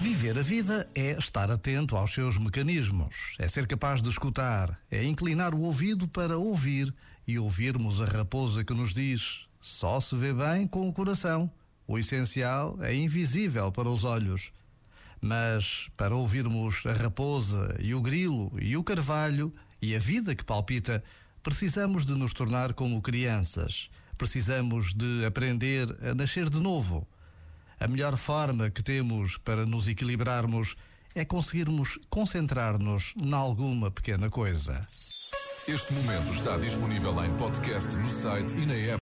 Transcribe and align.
Viver 0.00 0.38
a 0.38 0.42
vida 0.42 0.88
é 0.94 1.18
estar 1.18 1.50
atento 1.50 1.96
aos 1.96 2.12
seus 2.12 2.38
mecanismos, 2.38 3.34
é 3.36 3.48
ser 3.48 3.66
capaz 3.66 4.00
de 4.00 4.08
escutar, 4.08 4.80
é 4.88 5.04
inclinar 5.04 5.52
o 5.52 5.62
ouvido 5.62 6.06
para 6.06 6.38
ouvir 6.38 6.94
e 7.26 7.36
ouvirmos 7.36 8.00
a 8.00 8.04
raposa 8.04 8.62
que 8.62 8.72
nos 8.72 8.94
diz: 8.94 9.46
só 9.60 10.00
se 10.00 10.14
vê 10.14 10.32
bem 10.32 10.68
com 10.68 10.88
o 10.88 10.92
coração. 10.92 11.50
O 11.84 11.98
essencial 11.98 12.78
é 12.80 12.94
invisível 12.94 13.72
para 13.72 13.88
os 13.88 14.04
olhos. 14.04 14.52
Mas 15.20 15.88
para 15.96 16.14
ouvirmos 16.14 16.86
a 16.86 16.92
raposa 16.92 17.76
e 17.80 17.92
o 17.92 18.00
grilo 18.00 18.52
e 18.60 18.76
o 18.76 18.84
carvalho 18.84 19.52
e 19.82 19.96
a 19.96 19.98
vida 19.98 20.32
que 20.32 20.44
palpita, 20.44 21.02
precisamos 21.42 22.06
de 22.06 22.14
nos 22.14 22.32
tornar 22.32 22.72
como 22.72 23.02
crianças. 23.02 23.90
Precisamos 24.16 24.94
de 24.94 25.24
aprender 25.26 25.88
a 26.02 26.14
nascer 26.14 26.48
de 26.48 26.60
novo 26.60 27.06
a 27.80 27.86
melhor 27.86 28.16
forma 28.16 28.70
que 28.70 28.82
temos 28.82 29.36
para 29.38 29.64
nos 29.64 29.88
equilibrarmos 29.88 30.76
é 31.14 31.24
conseguirmos 31.24 31.98
concentrar-nos 32.08 33.14
em 33.16 33.32
alguma 33.32 33.90
pequena 33.90 34.30
coisa. 34.30 34.80
Este 35.66 35.92
momento 35.92 36.32
está 36.32 36.56
disponível 36.56 37.12
em 37.24 37.36
podcast 37.36 37.94
no 37.96 38.08
site 38.08 38.56
e 38.56 38.64
na 38.64 38.74
app. 38.74 38.96